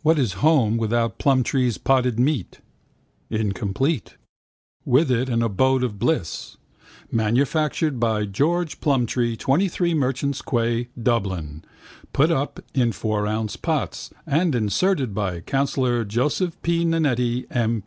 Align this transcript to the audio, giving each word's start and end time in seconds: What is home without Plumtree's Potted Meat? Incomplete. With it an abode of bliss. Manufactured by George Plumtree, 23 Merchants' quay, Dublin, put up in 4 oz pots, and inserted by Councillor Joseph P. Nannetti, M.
What 0.00 0.18
is 0.18 0.32
home 0.40 0.78
without 0.78 1.18
Plumtree's 1.18 1.76
Potted 1.76 2.18
Meat? 2.18 2.60
Incomplete. 3.28 4.16
With 4.86 5.10
it 5.10 5.28
an 5.28 5.42
abode 5.42 5.84
of 5.84 5.98
bliss. 5.98 6.56
Manufactured 7.12 8.00
by 8.00 8.24
George 8.24 8.80
Plumtree, 8.80 9.36
23 9.36 9.92
Merchants' 9.92 10.40
quay, 10.40 10.88
Dublin, 10.98 11.62
put 12.14 12.30
up 12.30 12.60
in 12.72 12.90
4 12.92 13.26
oz 13.26 13.56
pots, 13.56 14.08
and 14.26 14.54
inserted 14.54 15.12
by 15.12 15.40
Councillor 15.40 16.06
Joseph 16.06 16.56
P. 16.62 16.86
Nannetti, 16.86 17.44
M. 17.50 17.82